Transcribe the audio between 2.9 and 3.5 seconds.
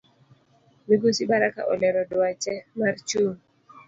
chung